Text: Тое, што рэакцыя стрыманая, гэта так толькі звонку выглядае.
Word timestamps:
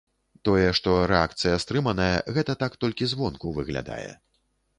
Тое, 0.47 0.69
што 0.77 0.95
рэакцыя 1.11 1.59
стрыманая, 1.65 2.15
гэта 2.39 2.57
так 2.65 2.79
толькі 2.85 3.11
звонку 3.13 3.55
выглядае. 3.61 4.09